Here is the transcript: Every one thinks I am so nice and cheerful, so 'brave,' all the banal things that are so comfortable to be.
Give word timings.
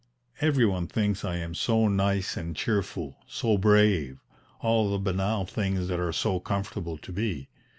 Every 0.39 0.65
one 0.65 0.87
thinks 0.87 1.23
I 1.23 1.35
am 1.37 1.53
so 1.53 1.87
nice 1.87 2.35
and 2.35 2.55
cheerful, 2.55 3.17
so 3.27 3.55
'brave,' 3.59 4.25
all 4.59 4.89
the 4.89 4.97
banal 4.97 5.45
things 5.45 5.89
that 5.89 5.99
are 5.99 6.11
so 6.11 6.39
comfortable 6.39 6.97
to 6.97 7.11
be. 7.11 7.49